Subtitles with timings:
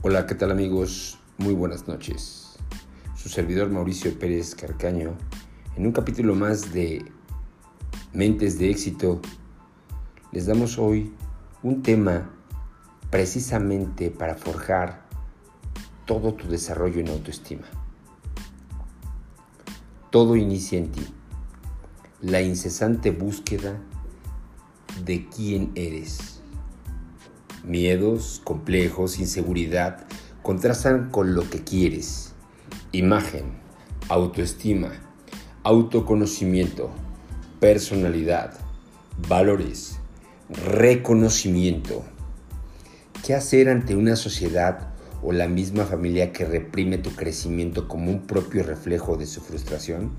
[0.00, 1.18] Hola, ¿qué tal amigos?
[1.38, 2.56] Muy buenas noches.
[3.16, 5.16] Su servidor Mauricio Pérez Carcaño,
[5.74, 7.04] en un capítulo más de
[8.12, 9.20] Mentes de éxito,
[10.30, 11.12] les damos hoy
[11.64, 12.30] un tema
[13.10, 15.04] precisamente para forjar
[16.06, 17.66] todo tu desarrollo en autoestima.
[20.10, 21.12] Todo inicia en ti.
[22.20, 23.80] La incesante búsqueda
[25.04, 26.37] de quién eres
[27.68, 30.06] Miedos, complejos, inseguridad
[30.40, 32.32] contrastan con lo que quieres.
[32.92, 33.58] Imagen,
[34.08, 34.92] autoestima,
[35.64, 36.88] autoconocimiento,
[37.60, 38.54] personalidad,
[39.28, 39.98] valores,
[40.48, 42.06] reconocimiento.
[43.26, 48.26] ¿Qué hacer ante una sociedad o la misma familia que reprime tu crecimiento como un
[48.26, 50.12] propio reflejo de su frustración?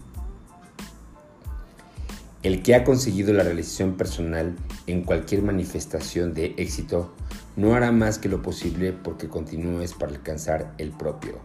[2.44, 7.12] El que ha conseguido la realización personal en cualquier manifestación de éxito
[7.56, 11.40] no hará más que lo posible porque continúes para alcanzar el propio.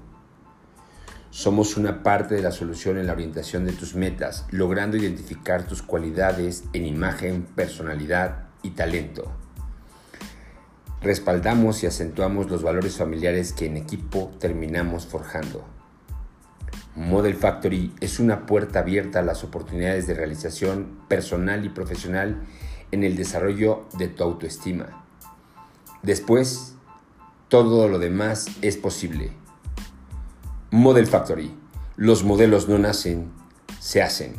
[1.31, 5.83] Somos una parte de la solución en la orientación de tus metas, logrando identificar tus
[5.83, 9.33] cualidades en imagen, personalidad y talento.
[11.03, 15.65] Respaldamos y acentuamos los valores familiares que en equipo terminamos forjando.
[16.97, 22.47] Model Factory es una puerta abierta a las oportunidades de realización personal y profesional
[22.93, 25.04] en el desarrollo de tu autoestima.
[26.05, 26.75] Después,
[27.49, 29.33] todo lo demás es posible.
[30.71, 31.51] Model Factory.
[31.97, 33.33] Los modelos no nacen,
[33.81, 34.35] se hacen.